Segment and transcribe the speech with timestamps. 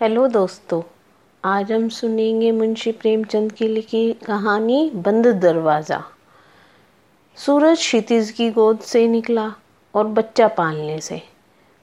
[0.00, 0.82] Hello दोस्तों,
[1.44, 6.04] आज हम सुनेंगे मुंशी प्रेमचंद की लिखी कहानी बंद दरवाज़ा।
[7.36, 9.54] सूरज क्षितिज की गोद से निकला
[9.94, 11.22] और बच्चा पालने से।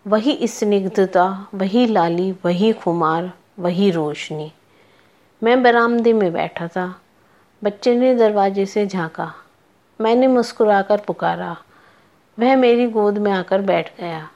[0.07, 4.51] वही स्निग्धता, वही लाली, वही खुमार, वही रोशनी।
[5.43, 7.01] मैं बरामदे में बैठा था।
[7.63, 9.33] बच्चे ने दरवाजे से झांका।
[10.01, 11.57] मैंने मुस्कुराकर पुकारा।
[12.39, 14.29] वह मेरी गोद में आकर बैठ गया।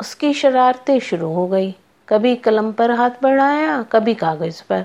[0.00, 1.74] उसकी शरारतें शुरू हो गई।
[2.08, 4.84] कभी कलम पर हाथ बढ़ाया, कभी कागज़ पर।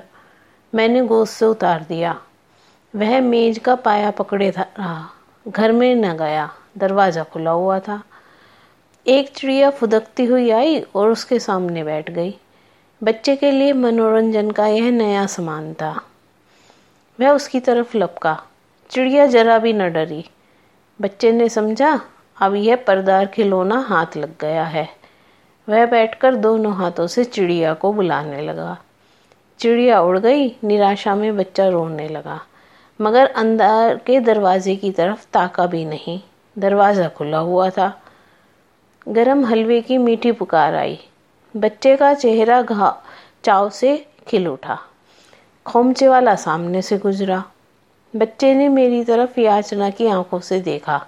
[0.76, 2.22] मैंने गोद से उतार दिया।
[2.96, 5.10] वह मेज का पाया पकड़े था, रहा।
[5.48, 8.04] घर में न गया, दरवाज़ा खुला हुआ था।
[9.08, 12.38] एक चिड़िया फुदकती हुई आई और उसके सामने बैठ गई।
[13.04, 16.02] बच्चे के लिए मनोरंजन का यह नया सामान था।
[17.20, 18.44] वह उसकी तरफ़ लपका।
[18.90, 20.26] चिड़िया जरा भी न डरी।
[21.02, 22.02] बच्चे ने समझा,
[22.42, 25.03] अब यह परदार खिलौना हाथ लग गया है।
[25.70, 28.78] वह बैठकर दोनों हाथों से चिड़िया को बुलाने लगा।
[29.60, 32.42] चिड़िया उड़ गई, निराशा में बच्चा रोने लगा।
[33.02, 36.20] मगर अंदर के दरवाजे की तरफ़ ताका भी नहीं।
[36.58, 38.02] दरवाज़ा खुला हुआ था।
[39.10, 41.00] गरम हलवे की मीठी पुकार आई।
[41.58, 43.04] बच्चे का चेहरा घा
[43.44, 44.80] चाव से खिल उठा।
[45.66, 47.44] खोमचे वाला सामने से गुजरा।
[48.16, 51.08] बच्चे ने मेरी तरफ़ याचना की आँखों से देखा।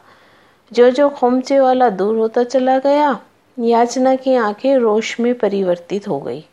[0.74, 3.20] जो जो खोमचे वाला दूर होता चला गया
[3.58, 6.44] याचना की आँखें रोश में परिवर्तित हो गई।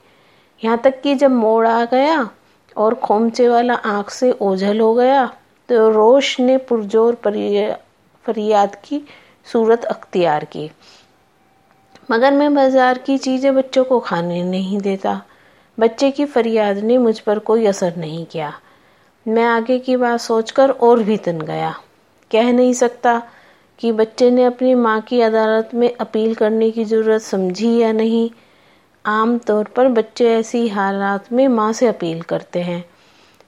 [0.62, 2.28] यहाँ तक कि जब मोड़ आ गया
[2.76, 5.26] और खोमचे वाला आँख से ओझल हो गया
[5.68, 7.14] तो रोश ने पुरजोर
[8.24, 9.00] फरियाद की
[9.46, 10.70] सूरत अख्तियार की।
[12.10, 15.20] मगर मैं बाज़ार की चीज़ें बच्चों को खाने नहीं देता।
[15.78, 18.52] बच्चे की फरियाद ने मुझ पर कोई असर नहीं किया।
[19.26, 21.74] मैं आगे की बात सोचकर और भी तन गया।
[22.30, 23.22] कह नहीं सकता
[23.78, 28.30] कि बच्चे ने अपनी माँ की अदालत में अपील करने की ज़रूरत समझी या नहीं?
[29.06, 32.84] आम तौर पर बच्चे ऐसी हालात में माँ से अपील करते हैं।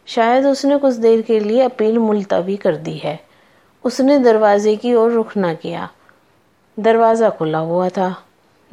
[0.07, 3.21] शायद उसने कुछ देर के लिए अपील मुलतवी कर दी है।
[3.85, 5.91] उसने दरवाजे की ओर रुख ना किया।
[6.79, 8.25] दरवाज़ा खुला हुआ था।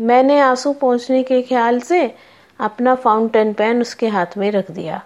[0.01, 2.15] मैंने आँसू पहुँचने के ख्याल से
[2.59, 5.03] अपना फाउंटेन पेन उसके हाथ में रख दिया।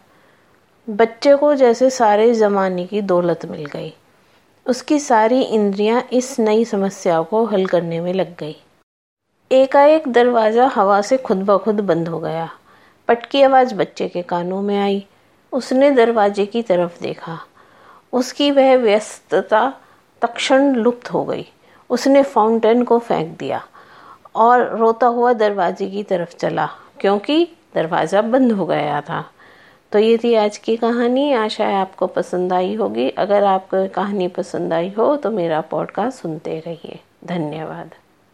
[0.90, 3.94] बच्चे को जैसे सारे ज़माने की दौलत मिल गई।
[4.66, 8.56] उसकी सारी इंद्रियाँ इस नई समस्या को हल करने में लग गई।
[9.52, 12.50] एकाएक दरवाज़ा हवा से खुद ब खुद बंद हो गया।
[13.08, 15.06] पटकी आवाज़ बच्चे के कानों में आई।
[15.54, 17.40] उसने दरवाजे की तरफ़ देखा।
[18.14, 19.74] उसकी वह व्यस्तता
[20.22, 21.46] तक्षण लुप्त हो गई।
[21.90, 23.64] उसने फाउंटेन को फेंक दिया
[24.36, 29.24] और रोता हुआ दरवाजे की तरफ़ चला, क्योंकि दरवाज़ा बंद हो गया था।
[29.92, 34.28] तो ये थी आज की कहानी। आशा है आपको पसंद आई होगी। अगर आपको कहानी
[34.28, 37.92] पसंद आई हो तो मेरा पॉडकास्ट सुनते रहिए। धन्यवाद।